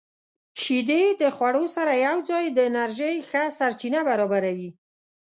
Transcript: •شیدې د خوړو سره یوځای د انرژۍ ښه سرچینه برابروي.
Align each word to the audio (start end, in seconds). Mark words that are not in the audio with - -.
•شیدې 0.61 1.03
د 1.21 1.23
خوړو 1.35 1.65
سره 1.75 1.93
یوځای 2.05 2.45
د 2.51 2.59
انرژۍ 2.69 3.15
ښه 3.29 3.43
سرچینه 3.57 3.99
برابروي. 4.09 4.71